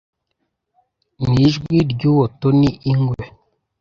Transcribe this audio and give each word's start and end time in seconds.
nijwi 1.31 1.75
ryuwo 1.91 2.25
Tony 2.39 2.65
Ingwe 2.91 3.23